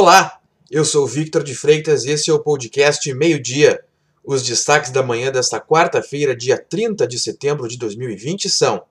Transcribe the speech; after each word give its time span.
Olá, 0.00 0.40
eu 0.70 0.82
sou 0.82 1.06
Victor 1.06 1.42
de 1.44 1.54
Freitas 1.54 2.04
e 2.04 2.10
esse 2.12 2.30
é 2.30 2.32
o 2.32 2.38
podcast 2.38 3.12
Meio 3.12 3.38
Dia. 3.38 3.84
Os 4.24 4.42
destaques 4.42 4.90
da 4.90 5.02
manhã 5.02 5.30
desta 5.30 5.60
quarta-feira, 5.60 6.34
dia 6.34 6.56
30 6.56 7.06
de 7.06 7.18
setembro 7.18 7.68
de 7.68 7.76
2020 7.76 8.48
são: 8.48 8.82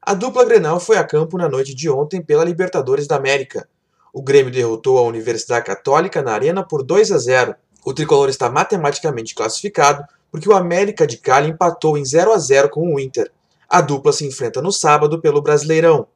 A 0.00 0.14
dupla 0.14 0.42
Grenal 0.42 0.80
foi 0.80 0.96
a 0.96 1.04
campo 1.04 1.36
na 1.36 1.50
noite 1.50 1.74
de 1.74 1.90
ontem 1.90 2.22
pela 2.22 2.42
Libertadores 2.42 3.06
da 3.06 3.16
América. 3.16 3.68
O 4.10 4.22
Grêmio 4.22 4.50
derrotou 4.50 4.96
a 4.96 5.02
Universidade 5.02 5.66
Católica 5.66 6.22
na 6.22 6.32
Arena 6.32 6.66
por 6.66 6.82
2 6.82 7.12
a 7.12 7.18
0. 7.18 7.54
O 7.84 7.92
tricolor 7.92 8.30
está 8.30 8.48
matematicamente 8.48 9.34
classificado 9.34 10.02
porque 10.32 10.48
o 10.48 10.56
América 10.56 11.06
de 11.06 11.18
Cali 11.18 11.50
empatou 11.50 11.98
em 11.98 12.04
0 12.06 12.32
a 12.32 12.38
0 12.38 12.70
com 12.70 12.94
o 12.94 12.98
Inter. 12.98 13.30
A 13.68 13.82
dupla 13.82 14.14
se 14.14 14.26
enfrenta 14.26 14.62
no 14.62 14.72
sábado 14.72 15.20
pelo 15.20 15.42
Brasileirão. 15.42 16.08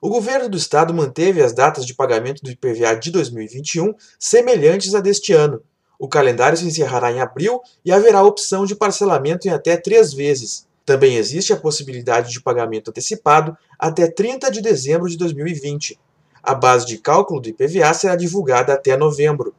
O 0.00 0.08
governo 0.08 0.48
do 0.48 0.56
estado 0.56 0.94
manteve 0.94 1.42
as 1.42 1.52
datas 1.52 1.84
de 1.84 1.92
pagamento 1.92 2.40
do 2.40 2.50
IPVA 2.52 2.94
de 2.94 3.10
2021 3.10 3.92
semelhantes 4.16 4.94
à 4.94 5.00
deste 5.00 5.32
ano. 5.32 5.60
O 5.98 6.06
calendário 6.06 6.56
se 6.56 6.64
encerrará 6.64 7.10
em 7.10 7.20
abril 7.20 7.60
e 7.84 7.90
haverá 7.90 8.22
opção 8.22 8.64
de 8.64 8.76
parcelamento 8.76 9.48
em 9.48 9.50
até 9.50 9.76
três 9.76 10.14
vezes. 10.14 10.68
Também 10.86 11.16
existe 11.16 11.52
a 11.52 11.56
possibilidade 11.56 12.30
de 12.30 12.40
pagamento 12.40 12.90
antecipado 12.90 13.58
até 13.76 14.08
30 14.08 14.52
de 14.52 14.60
dezembro 14.60 15.08
de 15.08 15.18
2020. 15.18 15.98
A 16.44 16.54
base 16.54 16.86
de 16.86 16.98
cálculo 16.98 17.40
do 17.40 17.48
IPVA 17.48 17.92
será 17.92 18.14
divulgada 18.14 18.74
até 18.74 18.96
novembro. 18.96 19.52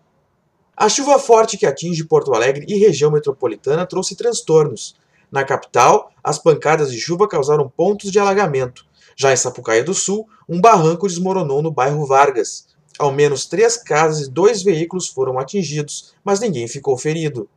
A 0.76 0.88
chuva 0.88 1.20
forte 1.20 1.58
que 1.58 1.66
atinge 1.66 2.06
Porto 2.06 2.34
Alegre 2.34 2.66
e 2.66 2.80
região 2.80 3.12
metropolitana 3.12 3.86
trouxe 3.86 4.16
transtornos. 4.16 4.96
Na 5.30 5.44
capital, 5.44 6.14
as 6.24 6.40
pancadas 6.40 6.90
de 6.94 6.98
chuva 6.98 7.28
causaram 7.28 7.70
pontos 7.70 8.10
de 8.10 8.18
alagamento. 8.18 8.88
Já 9.16 9.32
em 9.32 9.36
Sapucaia 9.36 9.84
do 9.84 9.94
Sul, 9.94 10.28
um 10.48 10.60
barranco 10.60 11.08
desmoronou 11.08 11.62
no 11.62 11.72
bairro 11.72 12.06
Vargas. 12.06 12.68
Ao 12.98 13.12
menos 13.12 13.46
três 13.46 13.78
casas 13.78 14.28
e 14.28 14.32
dois 14.32 14.62
veículos 14.62 15.08
foram 15.08 15.40
atingidos, 15.40 16.14
mas 16.24 16.40
ninguém 16.40 16.68
ficou 16.68 16.98
ferido. 16.98 17.48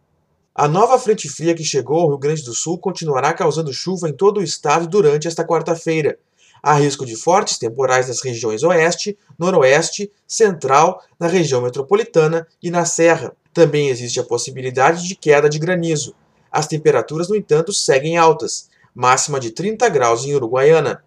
A 0.54 0.68
nova 0.68 0.98
frente 0.98 1.28
fria 1.28 1.54
que 1.54 1.64
chegou 1.64 2.00
ao 2.00 2.08
Rio 2.08 2.18
Grande 2.18 2.42
do 2.44 2.54
Sul 2.54 2.78
continuará 2.78 3.32
causando 3.32 3.72
chuva 3.72 4.08
em 4.08 4.12
todo 4.12 4.38
o 4.38 4.42
estado 4.42 4.86
durante 4.86 5.26
esta 5.26 5.44
quarta-feira. 5.44 6.18
Há 6.62 6.74
risco 6.74 7.04
de 7.04 7.16
fortes 7.16 7.58
temporais 7.58 8.06
nas 8.06 8.22
regiões 8.22 8.62
Oeste, 8.62 9.18
Noroeste, 9.36 10.12
Central, 10.28 11.02
na 11.18 11.26
região 11.26 11.60
metropolitana 11.60 12.46
e 12.62 12.70
na 12.70 12.84
Serra. 12.84 13.34
Também 13.52 13.88
existe 13.88 14.20
a 14.20 14.24
possibilidade 14.24 15.08
de 15.08 15.16
queda 15.16 15.48
de 15.48 15.58
granizo. 15.58 16.14
As 16.52 16.68
temperaturas, 16.68 17.28
no 17.28 17.34
entanto, 17.34 17.72
seguem 17.72 18.16
altas, 18.16 18.68
máxima 18.94 19.40
de 19.40 19.50
30 19.50 19.88
graus 19.88 20.24
em 20.24 20.34
Uruguaiana. 20.34 21.02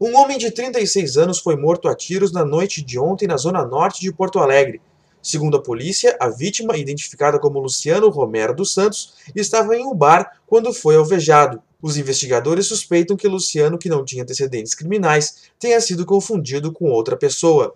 Um 0.00 0.16
homem 0.16 0.38
de 0.38 0.50
36 0.50 1.18
anos 1.18 1.40
foi 1.40 1.56
morto 1.56 1.86
a 1.86 1.94
tiros 1.94 2.32
na 2.32 2.42
noite 2.42 2.80
de 2.80 2.98
ontem 2.98 3.28
na 3.28 3.36
zona 3.36 3.66
norte 3.66 4.00
de 4.00 4.10
Porto 4.10 4.38
Alegre. 4.38 4.80
Segundo 5.22 5.58
a 5.58 5.62
polícia, 5.62 6.16
a 6.18 6.30
vítima, 6.30 6.74
identificada 6.78 7.38
como 7.38 7.60
Luciano 7.60 8.08
Romero 8.08 8.56
dos 8.56 8.72
Santos, 8.72 9.12
estava 9.36 9.76
em 9.76 9.84
um 9.84 9.94
bar 9.94 10.40
quando 10.46 10.72
foi 10.72 10.96
alvejado. 10.96 11.62
Os 11.82 11.98
investigadores 11.98 12.64
suspeitam 12.64 13.14
que 13.14 13.28
Luciano, 13.28 13.76
que 13.76 13.90
não 13.90 14.02
tinha 14.02 14.22
antecedentes 14.22 14.74
criminais, 14.74 15.50
tenha 15.58 15.78
sido 15.82 16.06
confundido 16.06 16.72
com 16.72 16.90
outra 16.90 17.14
pessoa. 17.14 17.74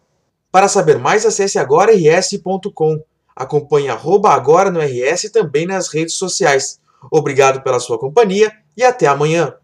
Para 0.50 0.67
saber 0.67 0.98
mais, 0.98 1.27
acesse 1.27 1.58
agora.rs.com. 1.58 3.02
Acompanhe 3.36 3.91
arroba 3.91 4.30
agora 4.30 4.70
no 4.70 4.80
RS 4.80 5.30
também 5.30 5.67
nas 5.67 5.89
redes 5.89 6.14
sociais. 6.14 6.80
Obrigado 7.11 7.62
pela 7.62 7.78
sua 7.78 7.98
companhia 7.98 8.50
e 8.75 8.83
até 8.83 9.06
amanhã. 9.06 9.55